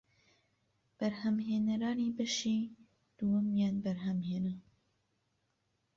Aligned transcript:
بەرهەمهێنەرانی 0.97 2.15
بەشی 2.17 2.61
دووەمیان 3.17 3.75
بەرهەمهێنا 3.83 4.55